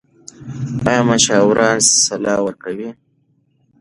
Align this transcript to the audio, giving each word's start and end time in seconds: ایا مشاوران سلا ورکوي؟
ایا 0.87 1.01
مشاوران 1.09 1.77
سلا 2.03 2.35
ورکوي؟ 2.43 2.89